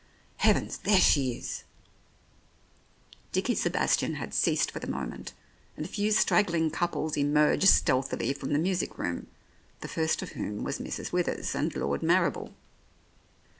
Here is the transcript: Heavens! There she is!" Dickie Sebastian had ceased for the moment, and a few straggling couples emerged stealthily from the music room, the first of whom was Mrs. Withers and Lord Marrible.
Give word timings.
Heavens! 0.37 0.77
There 0.79 0.99
she 0.99 1.33
is!" 1.37 1.63
Dickie 3.33 3.53
Sebastian 3.53 4.15
had 4.15 4.33
ceased 4.33 4.71
for 4.71 4.79
the 4.79 4.87
moment, 4.89 5.33
and 5.77 5.85
a 5.85 5.89
few 5.89 6.09
straggling 6.11 6.71
couples 6.71 7.15
emerged 7.17 7.67
stealthily 7.67 8.33
from 8.33 8.51
the 8.51 8.57
music 8.57 8.97
room, 8.97 9.27
the 9.81 9.87
first 9.87 10.23
of 10.23 10.29
whom 10.29 10.63
was 10.63 10.79
Mrs. 10.79 11.11
Withers 11.11 11.53
and 11.53 11.75
Lord 11.75 12.01
Marrible. 12.01 12.55